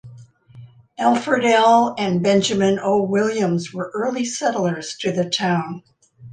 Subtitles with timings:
[0.97, 1.93] Alfred L.
[1.95, 3.03] and Benjamin O.
[3.03, 5.83] Williams were early settlers to the town.